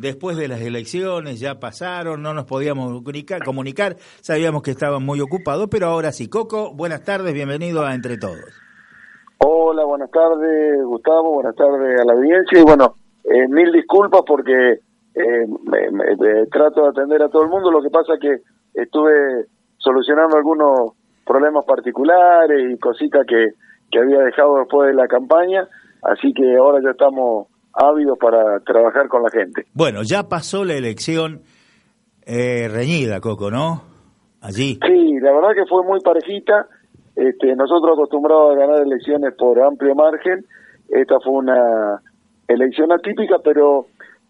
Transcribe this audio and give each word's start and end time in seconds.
después 0.00 0.36
de 0.36 0.48
las 0.48 0.60
elecciones, 0.62 1.40
ya 1.40 1.60
pasaron, 1.60 2.22
no 2.22 2.32
nos 2.32 2.44
podíamos 2.44 3.02
comunicar, 3.44 3.96
sabíamos 4.20 4.62
que 4.62 4.70
estaban 4.70 5.04
muy 5.04 5.20
ocupados, 5.20 5.68
pero 5.70 5.86
ahora 5.86 6.10
sí. 6.10 6.28
Coco, 6.28 6.74
buenas 6.74 7.04
tardes, 7.04 7.34
bienvenido 7.34 7.84
a 7.84 7.94
Entre 7.94 8.16
Todos. 8.16 8.60
Hola, 9.38 9.84
buenas 9.84 10.10
tardes 10.10 10.84
Gustavo, 10.84 11.34
buenas 11.34 11.54
tardes 11.54 12.00
a 12.00 12.04
la 12.04 12.12
audiencia 12.12 12.60
y 12.60 12.62
bueno, 12.62 12.96
eh, 13.24 13.48
mil 13.48 13.72
disculpas 13.72 14.22
porque 14.26 14.80
eh, 15.14 15.46
me, 15.64 16.46
trato 16.50 16.82
de 16.82 16.88
atender 16.88 17.22
a 17.22 17.28
todo 17.28 17.44
el 17.44 17.48
mundo, 17.48 17.70
lo 17.70 17.82
que 17.82 17.90
pasa 17.90 18.14
que 18.20 18.38
estuve 18.74 19.46
solucionando 19.78 20.36
algunos 20.36 20.92
problemas 21.26 21.64
particulares 21.64 22.70
y 22.70 22.78
cositas 22.78 23.26
que, 23.26 23.52
que 23.90 23.98
había 23.98 24.20
dejado 24.20 24.58
después 24.58 24.88
de 24.88 24.94
la 24.94 25.08
campaña, 25.08 25.66
así 26.02 26.32
que 26.34 26.56
ahora 26.56 26.80
ya 26.82 26.90
estamos 26.90 27.49
ávidos 27.72 28.18
para 28.18 28.60
trabajar 28.60 29.08
con 29.08 29.22
la 29.22 29.30
gente. 29.30 29.66
Bueno, 29.74 30.00
ya 30.02 30.28
pasó 30.28 30.64
la 30.64 30.74
elección 30.74 31.42
eh, 32.26 32.68
reñida, 32.68 33.20
Coco, 33.20 33.50
¿no? 33.50 33.82
Allí. 34.40 34.78
Sí, 34.86 35.20
la 35.20 35.32
verdad 35.32 35.50
que 35.54 35.66
fue 35.68 35.84
muy 35.84 36.00
parejita. 36.00 36.66
Este, 37.16 37.54
nosotros 37.54 37.92
acostumbrados 37.92 38.54
a 38.54 38.58
ganar 38.58 38.80
elecciones 38.82 39.34
por 39.36 39.60
amplio 39.60 39.94
margen. 39.94 40.44
Esta 40.88 41.20
fue 41.20 41.34
una 41.34 42.00
elección 42.48 42.90
atípica, 42.92 43.36
pero 43.44 43.86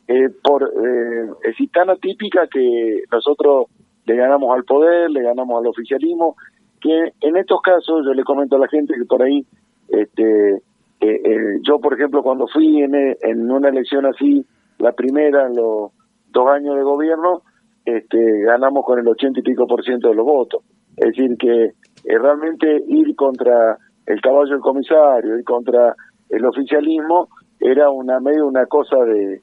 eh, 0.08 0.28
por 0.42 0.64
eh, 0.64 1.30
es 1.44 1.70
tan 1.72 1.90
atípica 1.90 2.46
que 2.52 3.04
nosotros 3.10 3.66
le 4.04 4.16
ganamos 4.16 4.54
al 4.54 4.64
poder, 4.64 5.10
le 5.10 5.22
ganamos 5.22 5.60
al 5.60 5.68
oficialismo, 5.68 6.36
que 6.80 7.12
en 7.20 7.36
estos 7.36 7.60
casos 7.62 8.04
yo 8.04 8.12
le 8.12 8.24
comento 8.24 8.56
a 8.56 8.60
la 8.60 8.68
gente 8.68 8.94
que 8.94 9.04
por 9.04 9.22
ahí 9.22 9.46
este, 9.88 10.62
eh, 11.00 11.22
eh, 11.24 11.58
yo, 11.62 11.80
por 11.80 11.94
ejemplo, 11.94 12.22
cuando 12.22 12.46
fui 12.46 12.82
en, 12.82 12.94
en, 12.94 13.50
una 13.50 13.70
elección 13.70 14.04
así, 14.04 14.44
la 14.78 14.92
primera 14.92 15.46
en 15.46 15.56
los 15.56 15.92
dos 16.28 16.48
años 16.50 16.76
de 16.76 16.82
gobierno, 16.82 17.42
este, 17.86 18.42
ganamos 18.42 18.84
con 18.84 18.98
el 18.98 19.08
ochenta 19.08 19.40
y 19.40 19.42
pico 19.42 19.66
por 19.66 19.82
ciento 19.82 20.08
de 20.08 20.14
los 20.14 20.26
votos. 20.26 20.62
Es 20.98 21.08
decir, 21.08 21.38
que 21.38 21.64
eh, 21.64 22.18
realmente 22.18 22.84
ir 22.86 23.16
contra 23.16 23.78
el 24.04 24.20
caballo 24.20 24.50
del 24.50 24.60
comisario, 24.60 25.38
ir 25.38 25.44
contra 25.44 25.94
el 26.28 26.44
oficialismo, 26.44 27.28
era 27.58 27.90
una 27.90 28.20
medio 28.20 28.46
una 28.46 28.66
cosa 28.66 28.96
de, 28.98 29.40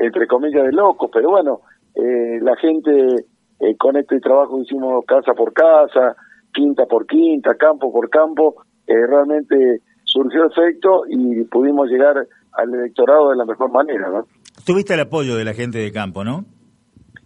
entre 0.00 0.28
comillas, 0.28 0.64
de 0.64 0.72
locos, 0.72 1.10
pero 1.12 1.30
bueno, 1.30 1.60
la 1.94 2.56
gente 2.56 3.26
con 3.78 3.96
este 3.96 4.20
trabajo 4.20 4.60
hicimos 4.60 5.04
casa 5.06 5.34
por 5.34 5.52
casa, 5.52 6.16
quinta 6.52 6.86
por 6.86 7.06
quinta, 7.06 7.54
campo 7.56 7.92
por 7.92 8.08
campo, 8.08 8.56
realmente 8.86 9.82
surgió 10.10 10.44
efecto 10.46 11.04
y 11.08 11.44
pudimos 11.44 11.88
llegar 11.88 12.26
al 12.52 12.74
electorado 12.74 13.30
de 13.30 13.36
la 13.36 13.44
mejor 13.44 13.70
manera, 13.70 14.10
¿no? 14.10 14.24
Tuviste 14.66 14.94
el 14.94 15.00
apoyo 15.00 15.36
de 15.36 15.44
la 15.44 15.54
gente 15.54 15.78
de 15.78 15.92
campo, 15.92 16.24
¿no? 16.24 16.44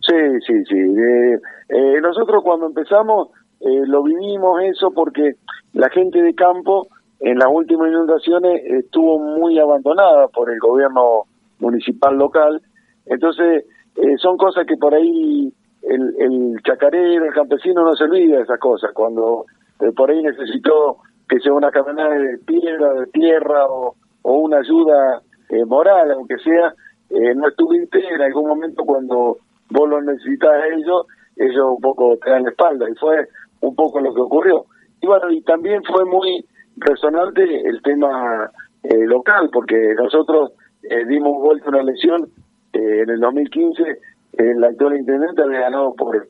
Sí, 0.00 0.16
sí, 0.46 0.64
sí. 0.68 0.76
Eh, 0.76 1.40
eh, 1.70 2.00
nosotros 2.02 2.42
cuando 2.44 2.66
empezamos 2.66 3.28
eh, 3.60 3.86
lo 3.86 4.02
vivimos 4.02 4.62
eso 4.62 4.90
porque 4.90 5.36
la 5.72 5.88
gente 5.88 6.20
de 6.20 6.34
campo 6.34 6.88
en 7.20 7.38
las 7.38 7.48
últimas 7.50 7.88
inundaciones 7.88 8.62
estuvo 8.66 9.18
muy 9.18 9.58
abandonada 9.58 10.28
por 10.28 10.50
el 10.50 10.58
gobierno 10.58 11.22
municipal 11.58 12.16
local. 12.16 12.60
Entonces, 13.06 13.64
son 14.18 14.36
cosas 14.36 14.66
que 14.66 14.76
por 14.76 14.94
ahí 14.94 15.50
el, 15.82 16.14
el 16.18 16.62
chacarero, 16.62 17.24
el 17.24 17.32
campesino 17.32 17.82
no 17.82 17.94
se 17.94 18.04
olvida 18.04 18.36
de 18.36 18.42
esas 18.42 18.58
cosas. 18.58 18.90
Cuando 18.92 19.46
por 19.96 20.10
ahí 20.10 20.22
necesitó 20.22 20.98
que 21.28 21.40
sea 21.40 21.52
una 21.52 21.70
camioneta 21.70 22.10
de 22.10 22.38
piedra, 22.38 22.92
de 22.94 23.06
tierra 23.06 23.66
o, 23.68 23.94
una 24.22 24.58
ayuda 24.58 25.22
eh, 25.50 25.64
moral, 25.66 26.10
aunque 26.12 26.38
sea, 26.38 26.74
eh, 27.10 27.34
no 27.34 27.48
estuviste 27.48 27.98
en 27.98 28.22
algún 28.22 28.48
momento 28.48 28.84
cuando 28.84 29.36
vos 29.70 29.88
lo 29.88 30.00
necesitas 30.00 30.50
a 30.50 30.66
ellos, 30.68 31.06
ellos 31.36 31.66
un 31.76 31.80
poco 31.80 32.16
te 32.22 32.30
dan 32.30 32.44
la 32.44 32.50
espalda 32.50 32.88
y 32.88 32.94
fue 32.94 33.28
un 33.60 33.74
poco 33.74 34.00
lo 34.00 34.14
que 34.14 34.22
ocurrió. 34.22 34.64
Y 35.02 35.06
bueno, 35.06 35.30
y 35.30 35.42
también 35.42 35.82
fue 35.84 36.06
muy 36.06 36.46
resonante 36.76 37.68
el 37.68 37.82
tema 37.82 38.50
eh, 38.82 39.06
local, 39.06 39.50
porque 39.52 39.94
nosotros 39.94 40.52
dimos 41.08 41.40
vuelta 41.40 41.70
una 41.70 41.80
elección 41.80 42.28
en 42.74 43.08
el 43.08 43.18
2015, 43.20 43.98
el 44.34 44.64
actual 44.64 44.98
intendente 44.98 45.42
había 45.42 45.60
ganado 45.60 45.94
por 45.94 46.28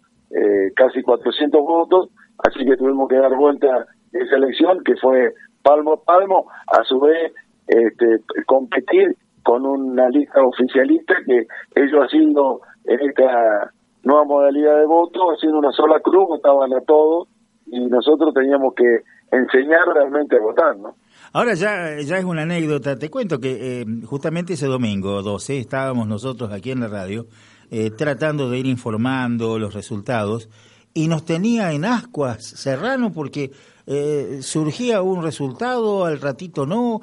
casi 0.77 1.03
400 1.03 1.61
votos, 1.61 2.11
así 2.39 2.65
que 2.65 2.77
tuvimos 2.77 3.09
que 3.09 3.17
dar 3.17 3.35
vuelta 3.35 3.87
esa 4.15 4.37
elección 4.37 4.83
que 4.85 4.97
fue 4.97 5.35
palmo 5.63 5.95
a 5.95 6.05
palmo, 6.05 6.47
a 6.67 6.85
su 6.85 7.01
vez 7.01 7.33
este, 7.67 8.21
competir 8.47 9.17
con 9.43 9.67
una 9.67 10.09
lista 10.09 10.43
oficialista 10.43 11.15
que 11.27 11.47
ellos 11.75 12.01
haciendo 12.01 12.61
en 12.85 13.01
esta 13.09 13.73
nueva 14.03 14.25
modalidad 14.25 14.79
de 14.79 14.87
voto, 14.87 15.31
haciendo 15.31 15.59
una 15.59 15.73
sola 15.73 16.01
cruz, 16.01 16.29
votaban 16.29 16.73
a 16.75 16.81
todos 16.81 17.29
y 17.67 17.81
nosotros 17.81 18.33
teníamos 18.35 18.75
que 18.75 19.01
enseñar 19.31 19.87
realmente 19.95 20.37
a 20.37 20.41
votar, 20.41 20.77
¿no? 20.77 20.95
Ahora 21.33 21.55
ya, 21.55 21.99
ya 22.01 22.19
es 22.19 22.25
una 22.25 22.43
anécdota, 22.43 22.97
te 22.97 23.11
cuento 23.11 23.41
que 23.41 23.81
eh, 23.81 23.85
justamente 24.07 24.53
ese 24.53 24.67
domingo 24.67 25.21
12 25.23 25.59
estábamos 25.59 26.07
nosotros 26.07 26.53
aquí 26.53 26.71
en 26.71 26.81
la 26.81 26.89
radio 26.89 27.27
eh, 27.71 27.91
tratando 27.91 28.49
de 28.51 28.59
ir 28.59 28.67
informando 28.67 29.59
los 29.59 29.75
resultados 29.75 30.49
y 30.93 31.09
nos 31.09 31.25
tenía 31.25 31.73
en 31.73 31.85
ascuas 31.85 32.45
Serrano 32.45 33.11
porque 33.13 33.51
eh, 33.87 34.39
surgía 34.41 35.03
un 35.03 35.23
resultado, 35.23 36.05
al 36.05 36.21
ratito 36.21 36.67
no. 36.67 37.01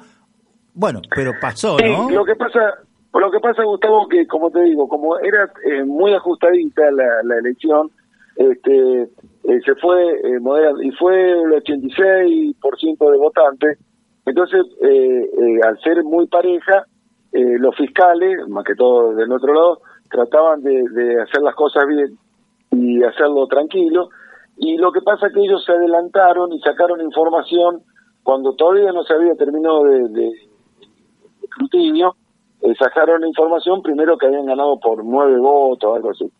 Bueno, 0.74 1.00
pero 1.14 1.32
pasó, 1.40 1.76
¿no? 1.78 2.10
lo 2.10 2.24
que 2.24 2.34
pasa, 2.34 2.60
lo 3.12 3.30
que 3.30 3.40
pasa, 3.40 3.62
Gustavo, 3.62 4.08
que 4.08 4.26
como 4.26 4.50
te 4.50 4.62
digo, 4.62 4.88
como 4.88 5.18
era 5.18 5.52
eh, 5.66 5.84
muy 5.84 6.14
ajustadita 6.14 6.90
la, 6.90 7.22
la 7.24 7.38
elección, 7.38 7.90
este, 8.36 9.02
eh, 9.02 9.60
se 9.64 9.74
fue 9.76 10.12
eh, 10.12 10.40
y 10.82 10.90
fue 10.92 11.30
el 11.30 11.52
86% 11.62 13.10
de 13.10 13.18
votantes. 13.18 13.78
Entonces, 14.24 14.62
al 15.64 15.80
ser 15.80 16.04
muy 16.04 16.28
pareja, 16.28 16.86
los 17.32 17.74
fiscales, 17.76 18.46
más 18.48 18.64
que 18.64 18.76
todo 18.76 19.14
del 19.14 19.32
otro 19.32 19.52
lado, 19.52 19.80
trataban 20.08 20.62
de, 20.62 20.84
de 20.90 21.20
hacer 21.20 21.42
las 21.42 21.56
cosas 21.56 21.84
bien 21.88 22.16
y 22.70 23.02
hacerlo 23.02 23.48
tranquilo 23.48 24.10
y 24.64 24.76
lo 24.76 24.92
que 24.92 25.00
pasa 25.00 25.26
es 25.26 25.34
que 25.34 25.40
ellos 25.40 25.64
se 25.64 25.72
adelantaron 25.72 26.52
y 26.52 26.60
sacaron 26.60 27.00
información 27.00 27.82
cuando 28.22 28.54
todavía 28.54 28.92
no 28.92 29.02
se 29.02 29.12
había 29.12 29.34
terminado 29.34 29.82
de, 29.82 30.08
de, 30.08 30.32
escrutinio, 31.42 32.14
eh, 32.60 32.72
sacaron 32.78 33.26
información 33.26 33.82
primero 33.82 34.16
que 34.16 34.26
habían 34.26 34.46
ganado 34.46 34.78
por 34.78 35.04
nueve 35.04 35.36
votos 35.40 35.90
o 35.90 35.94
algo 35.96 36.10
así. 36.10 36.30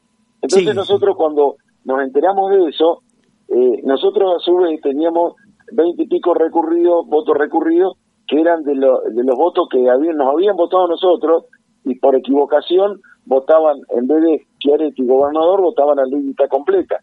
Entonces 0.40 0.72
nosotros 0.72 1.16
cuando 1.16 1.56
nos 1.84 2.00
enteramos 2.00 2.52
de 2.52 2.68
eso, 2.68 3.02
eh, 3.48 3.82
nosotros 3.82 4.36
a 4.36 4.38
su 4.38 4.54
vez 4.54 4.80
teníamos 4.80 5.34
veinte 5.72 6.04
y 6.04 6.06
pico 6.06 6.32
recurridos, 6.32 7.04
votos 7.08 7.36
recurridos, 7.36 7.96
que 8.28 8.40
eran 8.40 8.62
de, 8.62 8.74
de 8.74 9.24
los 9.24 9.36
votos 9.36 9.66
que 9.68 9.90
habían, 9.90 10.16
nos 10.16 10.32
habían 10.32 10.54
votado 10.54 10.86
nosotros 10.86 11.46
y 11.84 11.96
por 11.96 12.14
equivocación 12.14 13.00
votaban, 13.26 13.80
en 13.88 14.06
vez 14.06 14.22
de 14.22 14.46
Chiaretti 14.60 15.04
gobernador, 15.04 15.60
votaban 15.60 15.98
a 15.98 16.04
lista 16.04 16.46
completa. 16.46 17.00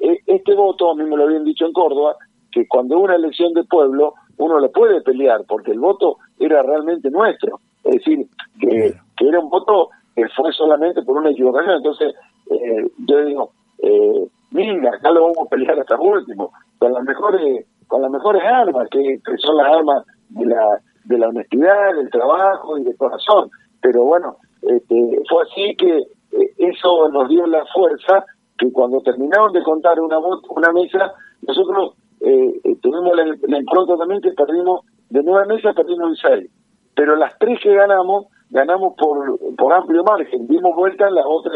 E, 0.00 0.20
este 0.26 0.54
voto, 0.54 0.90
a 0.90 0.94
mí 0.94 1.04
me 1.04 1.16
lo 1.16 1.24
habían 1.24 1.44
dicho 1.44 1.66
en 1.66 1.72
Córdoba, 1.72 2.16
que 2.52 2.66
cuando 2.68 2.98
una 2.98 3.16
elección 3.16 3.52
de 3.52 3.64
pueblo 3.64 4.14
uno 4.38 4.58
le 4.60 4.68
puede 4.68 5.00
pelear, 5.00 5.44
porque 5.48 5.72
el 5.72 5.80
voto 5.80 6.18
era 6.38 6.62
realmente 6.62 7.10
nuestro. 7.10 7.60
Es 7.84 7.96
decir, 7.96 8.26
que, 8.60 8.94
era 9.20 9.40
un 9.40 9.48
voto 9.48 9.90
que 10.14 10.28
fue 10.30 10.52
solamente 10.52 11.02
por 11.02 11.18
una 11.18 11.30
equivocación. 11.30 11.76
Entonces, 11.76 12.14
eh, 12.50 12.90
yo 13.06 13.24
digo, 13.24 13.50
eh, 13.78 14.26
mira, 14.50 14.90
acá 14.90 15.10
lo 15.10 15.22
vamos 15.22 15.38
a 15.46 15.50
pelear 15.50 15.78
hasta 15.78 15.98
último, 15.98 16.52
con 16.78 16.92
las 16.92 17.04
mejores, 17.04 17.66
con 17.86 18.02
las 18.02 18.10
mejores 18.10 18.42
armas, 18.44 18.88
que, 18.90 19.20
son 19.38 19.56
las 19.56 19.68
armas 19.68 20.04
de 20.30 20.46
la, 20.46 20.80
de 21.04 21.18
la 21.18 21.28
honestidad, 21.28 21.94
del 21.94 22.10
trabajo 22.10 22.78
y 22.78 22.84
del 22.84 22.96
corazón. 22.96 23.50
Pero 23.80 24.04
bueno, 24.04 24.36
este, 24.62 25.22
fue 25.28 25.42
así 25.44 25.76
que 25.76 25.98
eh, 25.98 26.52
eso 26.58 27.08
nos 27.08 27.28
dio 27.28 27.46
la 27.46 27.64
fuerza 27.66 28.24
que 28.58 28.72
cuando 28.72 29.00
terminaron 29.00 29.52
de 29.52 29.62
contar 29.62 30.00
una 30.00 30.18
una 30.18 30.72
mesa, 30.72 31.12
nosotros 31.46 31.94
eh, 32.20 32.60
eh, 32.64 32.76
tuvimos 32.80 33.12
la, 33.16 33.58
impronta 33.58 33.96
también 33.96 34.20
que 34.20 34.32
perdimos, 34.32 34.80
de 35.10 35.22
nueve 35.22 35.54
mesas 35.54 35.74
perdimos 35.74 36.18
seis. 36.20 36.50
Pero 36.94 37.14
las 37.16 37.38
tres 37.38 37.60
que 37.62 37.74
ganamos, 37.74 38.26
ganamos 38.50 38.94
por, 38.96 39.38
por 39.56 39.72
amplio 39.72 40.02
margen. 40.02 40.46
Dimos 40.46 40.74
vuelta 40.74 41.08
en 41.08 41.14
las 41.14 41.26
otras 41.26 41.54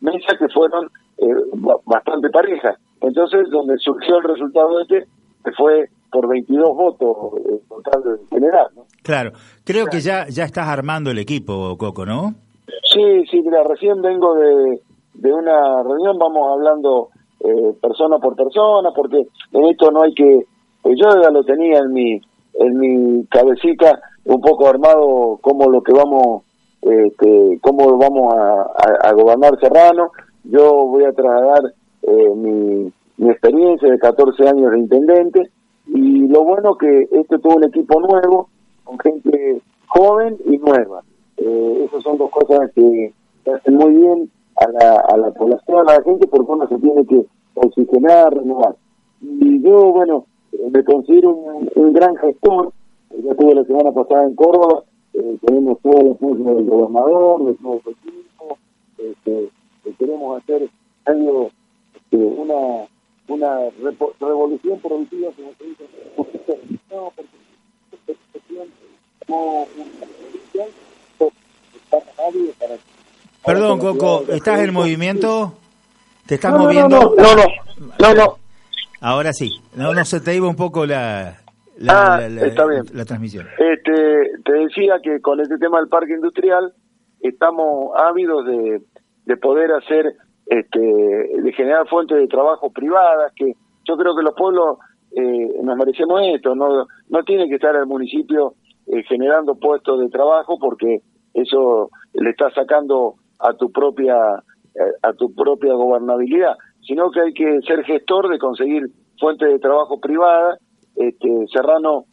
mesas 0.00 0.38
que 0.38 0.48
fueron 0.48 0.90
eh, 1.18 1.34
bastante 1.86 2.28
parejas. 2.30 2.76
Entonces, 3.00 3.48
donde 3.50 3.78
surgió 3.78 4.18
el 4.18 4.24
resultado 4.24 4.80
este, 4.80 5.06
que 5.44 5.52
fue 5.52 5.88
por 6.10 6.28
22 6.28 6.76
votos 6.76 7.16
total 7.68 8.20
general. 8.30 8.66
¿no? 8.76 8.84
Claro, 9.02 9.32
creo 9.64 9.86
que 9.86 10.00
ya, 10.00 10.26
ya 10.28 10.44
estás 10.44 10.68
armando 10.68 11.10
el 11.10 11.18
equipo, 11.18 11.76
Coco, 11.78 12.04
¿no? 12.04 12.34
Sí, 12.92 13.24
sí, 13.30 13.40
mira, 13.42 13.64
recién 13.64 14.02
vengo 14.02 14.34
de, 14.34 14.82
de 15.22 15.32
una 15.32 15.82
reunión 15.84 16.18
vamos 16.18 16.50
hablando 16.52 17.08
eh, 17.40 17.74
persona 17.80 18.18
por 18.18 18.34
persona, 18.34 18.90
porque 18.94 19.28
en 19.52 19.64
esto 19.66 19.90
no 19.90 20.02
hay 20.02 20.12
que, 20.14 20.46
pues 20.82 20.98
yo 20.98 21.08
ya 21.22 21.30
lo 21.30 21.44
tenía 21.44 21.78
en 21.78 21.92
mi, 21.92 22.20
en 22.54 22.78
mi 22.78 23.26
cabecita 23.26 24.00
un 24.24 24.40
poco 24.40 24.68
armado 24.68 25.38
como 25.40 25.70
lo 25.70 25.80
que 25.82 25.92
vamos 25.92 26.42
este, 26.82 27.60
cómo 27.60 27.96
vamos 27.96 28.34
a, 28.34 29.12
gobernar 29.12 29.58
Serrano. 29.60 30.10
Yo 30.42 30.86
voy 30.86 31.04
a 31.04 31.12
trasladar 31.12 31.72
eh, 32.02 32.32
mi, 32.34 32.92
mi 33.18 33.30
experiencia 33.30 33.88
de 33.88 33.98
14 34.00 34.48
años 34.48 34.72
de 34.72 34.78
intendente 34.78 35.50
y 35.86 36.26
lo 36.26 36.44
bueno 36.44 36.74
que 36.74 37.08
este 37.12 37.38
tuvo 37.38 37.56
un 37.56 37.64
equipo 37.64 38.00
nuevo, 38.00 38.48
con 38.82 38.98
gente 38.98 39.62
joven 39.86 40.36
y 40.46 40.58
nueva. 40.58 41.02
Eh, 41.36 41.84
esas 41.86 42.02
son 42.02 42.18
dos 42.18 42.30
cosas 42.30 42.70
que 42.74 43.12
hacen 43.46 43.76
muy 43.76 43.94
bien 43.94 44.30
a 44.56 44.68
la, 44.68 44.96
a 45.00 45.16
la 45.16 45.30
población, 45.32 45.88
a 45.88 45.94
la 45.94 46.02
gente, 46.02 46.26
porque 46.26 46.52
uno 46.52 46.68
se 46.68 46.78
tiene 46.78 47.06
que 47.06 47.26
oxigenar, 47.54 48.34
renovar. 48.34 48.76
Y 49.20 49.62
yo, 49.62 49.92
bueno, 49.92 50.26
me 50.70 50.84
considero 50.84 51.30
un, 51.30 51.92
gran 51.92 52.16
gestor. 52.16 52.72
Ya 53.22 53.32
estuve 53.32 53.54
la 53.54 53.64
semana 53.64 53.92
pasada 53.92 54.24
en 54.24 54.34
Córdoba, 54.34 54.84
eh, 55.14 55.36
tenemos 55.46 55.78
todo 55.80 56.00
el 56.00 56.12
apoyo 56.12 56.44
del 56.44 56.66
gobernador, 56.66 57.44
de 57.44 57.54
todo 57.54 57.80
el 57.84 57.92
equipo. 57.92 58.58
Este, 58.98 59.50
queremos 59.98 60.42
hacer 60.42 60.68
algo, 61.04 61.50
este, 61.94 62.16
una 62.16 62.88
una 63.28 63.70
revolución 64.20 64.78
productiva 64.80 65.30
como 65.36 65.52
se 65.56 65.64
dice 65.64 65.84
no 66.90 67.12
porque 67.14 67.28
no 69.28 69.66
Perdón, 73.44 73.78
Coco, 73.80 74.24
¿estás 74.28 74.60
en 74.60 74.72
movimiento? 74.72 75.54
¿Te 76.26 76.36
estás 76.36 76.56
moviendo? 76.56 77.14
No 77.16 77.34
no, 77.34 77.44
no, 77.98 78.14
no, 78.14 78.36
Ahora 79.00 79.32
sí, 79.32 79.50
no, 79.74 79.92
no 79.92 80.04
se 80.04 80.20
te 80.20 80.36
iba 80.36 80.48
un 80.48 80.54
poco 80.54 80.86
la, 80.86 81.38
la, 81.76 82.16
ah, 82.16 82.26
está 82.26 82.66
bien. 82.66 82.84
la 82.92 83.04
transmisión. 83.04 83.46
Este, 83.58 84.30
te 84.44 84.52
decía 84.52 85.00
que 85.02 85.20
con 85.20 85.40
este 85.40 85.58
tema 85.58 85.78
del 85.80 85.88
parque 85.88 86.12
industrial 86.12 86.72
estamos 87.20 87.90
ávidos 87.96 88.46
de, 88.46 88.80
de 89.24 89.36
poder 89.36 89.72
hacer 89.72 90.14
este, 90.46 90.78
de 90.78 91.52
generar 91.56 91.88
fuentes 91.88 92.16
de 92.16 92.28
trabajo 92.28 92.70
privadas, 92.70 93.32
que 93.34 93.54
yo 93.88 93.96
creo 93.96 94.14
que 94.14 94.22
los 94.22 94.34
pueblos 94.34 94.78
eh, 95.16 95.48
nos 95.62 95.76
merecemos 95.76 96.20
esto, 96.34 96.54
no, 96.54 96.86
no 97.08 97.24
tiene 97.24 97.48
que 97.48 97.56
estar 97.56 97.74
el 97.74 97.86
municipio 97.86 98.54
eh, 98.86 99.02
generando 99.08 99.56
puestos 99.56 100.00
de 100.00 100.08
trabajo 100.08 100.58
porque 100.60 101.00
eso 101.34 101.90
le 102.14 102.30
está 102.30 102.50
sacando 102.50 103.16
a 103.42 103.54
tu 103.54 103.70
propia 103.70 104.16
eh, 104.74 104.92
a 105.02 105.12
tu 105.12 105.34
propia 105.34 105.74
gobernabilidad, 105.74 106.56
sino 106.86 107.10
que 107.10 107.20
hay 107.20 107.32
que 107.32 107.60
ser 107.66 107.84
gestor 107.84 108.28
de 108.28 108.38
conseguir 108.38 108.86
fuentes 109.18 109.48
de 109.48 109.58
trabajo 109.58 110.00
privadas, 110.00 110.58
este, 110.96 111.46
Serrano, 111.52 112.04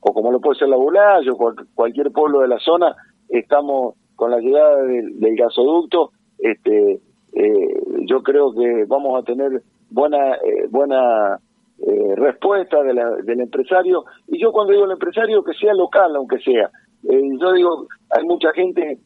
o 0.00 0.12
como 0.12 0.30
lo 0.30 0.40
puede 0.40 0.58
ser 0.58 0.68
la 0.68 0.76
Bulaya 0.76 1.32
o 1.32 1.54
cualquier 1.74 2.12
pueblo 2.12 2.40
de 2.40 2.48
la 2.48 2.58
zona, 2.58 2.94
estamos 3.28 3.94
con 4.14 4.30
la 4.30 4.38
llegada 4.38 4.82
del, 4.82 5.18
del 5.18 5.36
gasoducto, 5.36 6.10
este, 6.38 7.00
eh, 7.34 7.82
yo 8.06 8.22
creo 8.22 8.52
que 8.52 8.84
vamos 8.86 9.20
a 9.20 9.24
tener 9.24 9.62
buena 9.90 10.34
eh, 10.36 10.66
buena 10.70 11.38
eh, 11.78 12.14
respuesta 12.16 12.82
de 12.82 12.94
del 13.24 13.40
empresario. 13.40 14.04
Y 14.28 14.40
yo 14.40 14.52
cuando 14.52 14.72
digo 14.72 14.84
el 14.84 14.92
empresario 14.92 15.42
que 15.42 15.54
sea 15.54 15.74
local 15.74 16.14
aunque 16.16 16.38
sea. 16.38 16.70
Eh, 17.08 17.30
yo 17.40 17.52
digo 17.52 17.86
hay 18.10 18.24
mucha 18.24 18.52
gente 18.52 18.98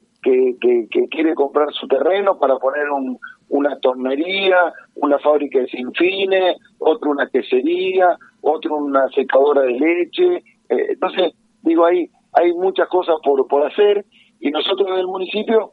que, 0.60 0.88
que, 0.90 1.08
quiere 1.08 1.34
comprar 1.34 1.72
su 1.72 1.86
terreno 1.86 2.38
para 2.38 2.56
poner 2.58 2.90
un, 2.90 3.18
una 3.48 3.78
tornería 3.80 4.72
una 4.96 5.18
fábrica 5.18 5.60
de 5.60 5.68
sinfines 5.68 6.56
otro 6.78 7.10
una 7.10 7.28
quesería 7.28 8.16
otro 8.40 8.76
una 8.76 9.08
secadora 9.08 9.62
de 9.62 9.72
leche. 9.72 10.42
Entonces 10.68 11.32
digo 11.62 11.84
ahí 11.86 12.10
hay 12.32 12.52
muchas 12.52 12.88
cosas 12.88 13.16
por 13.24 13.46
por 13.46 13.66
hacer 13.66 14.04
y 14.40 14.50
nosotros 14.50 14.88
en 14.88 14.98
el 14.98 15.06
municipio 15.06 15.72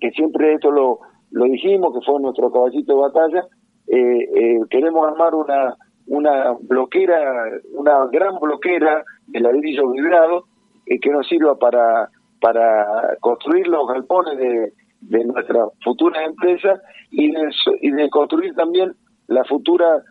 que 0.00 0.10
siempre 0.12 0.54
esto 0.54 0.70
lo 0.70 1.00
lo 1.30 1.44
dijimos, 1.44 1.92
que 1.92 2.04
fue 2.04 2.20
nuestro 2.20 2.50
caballito 2.50 2.94
de 2.94 3.00
batalla, 3.00 3.46
eh, 3.86 3.96
eh, 3.96 4.60
queremos 4.70 5.06
armar 5.06 5.34
una 5.34 5.76
una 6.06 6.56
bloquera, 6.60 7.50
una 7.74 8.06
gran 8.06 8.38
bloquera 8.40 9.04
de 9.26 9.40
ladrillo 9.40 9.90
vibrado 9.90 10.44
eh, 10.86 10.98
que 11.00 11.10
nos 11.10 11.26
sirva 11.28 11.58
para, 11.58 12.08
para 12.40 13.16
construir 13.20 13.66
los 13.66 13.86
galpones 13.88 14.38
de, 14.38 14.72
de 15.00 15.24
nuestra 15.24 15.66
futura 15.82 16.24
empresa 16.24 16.80
y 17.10 17.30
de, 17.32 18.10
construir 18.10 18.54
también 18.54 18.92
las 19.28 19.46
futuras 19.48 20.02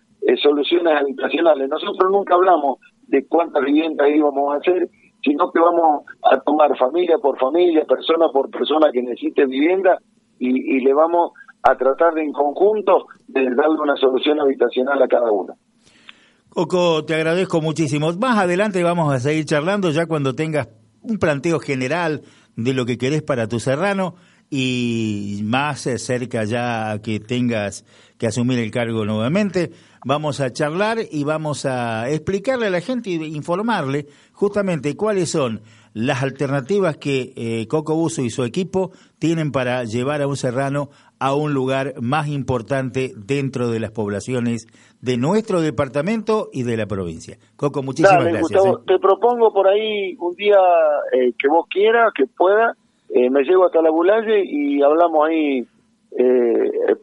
soluciones 0.42 0.94
habitacionales. 1.00 1.70
Nosotros 1.70 2.12
nunca 2.12 2.36
hablamos 2.36 2.80
de 3.08 3.26
cuántas 3.28 3.64
viviendas 3.64 4.10
íbamos 4.10 4.54
a 4.54 4.58
hacer, 4.58 4.90
sino 5.24 5.52
que 5.52 5.60
vamos 5.60 6.04
a 6.24 6.40
tomar 6.40 6.78
familia 6.78 7.18
por 7.18 7.38
familia, 7.38 7.86
persona 7.86 8.28
por 8.30 8.50
persona 8.50 8.92
que 8.92 9.02
necesite 9.02 9.46
vivienda 9.46 10.00
y, 10.40 10.80
le 10.82 10.94
vamos 10.94 11.32
a 11.64 11.76
tratar 11.76 12.14
de 12.14 12.24
en 12.24 12.32
conjunto 12.32 13.08
de 13.28 13.44
darle 13.56 13.80
una 13.82 13.96
solución 13.96 14.40
habitacional 14.40 15.02
a 15.02 15.08
cada 15.08 15.32
uno. 15.32 15.56
Coco, 16.50 17.04
te 17.06 17.16
agradezco 17.16 17.62
muchísimo. 17.62 18.12
Más 18.14 18.38
adelante 18.38 18.84
vamos 18.84 19.14
a 19.14 19.20
seguir 19.20 19.46
charlando 19.46 19.90
ya 19.92 20.06
cuando 20.06 20.34
tengas 20.34 20.68
un 21.08 21.18
planteo 21.18 21.60
general 21.60 22.24
de 22.56 22.74
lo 22.74 22.86
que 22.86 22.98
querés 22.98 23.22
para 23.22 23.48
tu 23.48 23.60
serrano 23.60 24.16
y 24.50 25.42
más 25.44 25.82
cerca 25.82 26.46
ya 26.46 27.00
que 27.04 27.20
tengas 27.20 27.86
que 28.18 28.28
asumir 28.28 28.60
el 28.60 28.72
cargo 28.72 29.06
nuevamente, 29.06 29.72
vamos 30.06 30.40
a 30.40 30.52
charlar 30.52 31.00
y 31.12 31.24
vamos 31.24 31.66
a 31.66 32.10
explicarle 32.10 32.68
a 32.68 32.72
la 32.72 32.82
gente 32.82 33.10
y 33.10 33.36
informarle 33.36 34.08
justamente 34.32 34.96
cuáles 34.96 35.30
son 35.30 35.62
las 35.94 36.24
alternativas 36.24 36.98
que 36.98 37.34
eh, 37.36 37.68
Coco 37.68 37.96
Buso 37.96 38.22
y 38.22 38.30
su 38.30 38.44
equipo 38.44 38.92
tienen 39.20 39.52
para 39.52 39.84
llevar 39.84 40.22
a 40.22 40.28
un 40.28 40.38
serrano 40.38 40.90
a 41.20 41.36
un 41.36 41.54
lugar 41.54 41.94
más 42.02 42.28
importante 42.28 43.12
dentro 43.16 43.70
de 43.70 43.80
las 43.80 43.92
poblaciones 43.92 44.68
de 45.02 45.18
nuestro 45.18 45.62
departamento 45.62 46.50
y 46.52 46.64
de 46.64 46.78
la 46.78 46.86
provincia. 46.86 47.38
Coco, 47.56 47.84
muchísimas 47.84 48.24
gracias. 48.24 48.66
¿eh? 48.66 48.72
Te 48.86 49.00
propongo 49.00 49.54
por 49.54 49.68
ahí 49.68 50.16
un 50.20 50.36
día 50.36 50.60
eh, 51.14 51.34
que 51.38 51.48
vos 51.48 51.66
quieras, 51.70 52.12
que 52.16 52.26
pueda, 52.26 52.76
me 53.10 53.44
llevo 53.44 53.66
hasta 53.66 53.82
la 53.82 53.90
Bulalle 53.90 54.44
y 54.46 54.82
hablamos 54.82 55.28
ahí 55.28 55.66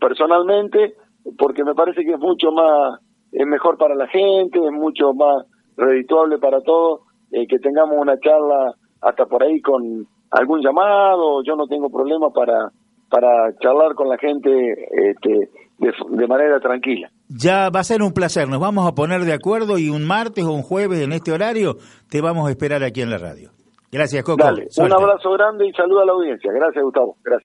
personalmente, 0.01 0.95
porque 1.39 1.65
me 1.65 1.75
parece 1.75 2.05
que 2.05 2.13
es 2.13 2.19
mucho 2.19 2.51
más, 2.53 3.01
es 3.33 3.47
mejor 3.47 3.79
para 3.79 3.95
la 3.95 4.07
gente, 4.09 4.59
es 4.59 4.73
mucho 4.73 5.13
más 5.15 5.47
redituable 5.77 6.39
para 6.39 6.61
todos, 6.61 7.01
que 7.31 7.59
tengamos 7.59 7.97
una 7.99 8.19
charla 8.21 8.75
hasta 9.01 9.27
por 9.27 9.43
ahí 9.43 9.61
con 9.61 10.07
algún 10.31 10.63
llamado, 10.63 11.43
yo 11.43 11.57
no 11.57 11.67
tengo 11.67 11.91
problema 11.91 12.31
para, 12.31 12.71
para 13.15 13.57
charlar 13.59 13.95
con 13.95 14.09
la 14.09 14.19
gente 14.19 14.51
este, 14.91 15.49
de, 15.79 16.27
manera 16.27 16.59
tranquila. 16.59 17.09
Ya 17.29 17.71
va 17.71 17.79
a 17.79 17.85
ser 17.85 18.03
un 18.03 18.13
placer, 18.13 18.49
nos 18.49 18.59
vamos 18.59 18.89
a 18.89 18.93
poner 18.97 19.21
de 19.21 19.33
acuerdo 19.33 19.79
y 19.79 19.89
un 19.89 20.05
martes 20.05 20.45
o 20.45 20.51
un 20.51 20.63
jueves 20.63 20.99
en 21.01 21.13
este 21.13 21.31
horario 21.31 21.77
te 22.11 22.21
vamos 22.21 22.49
a 22.49 22.51
esperar 22.51 22.83
aquí 22.83 23.03
en 23.03 23.11
la 23.11 23.19
radio. 23.19 23.51
Gracias, 23.93 24.25
Coco. 24.25 24.45
un 24.45 24.93
abrazo 24.93 25.31
grande 25.31 25.69
y 25.69 25.73
saludo 25.75 26.01
a 26.01 26.07
la 26.07 26.13
audiencia. 26.13 26.51
Gracias, 26.53 26.83
Gustavo. 26.83 27.17
Gracias. 27.23 27.43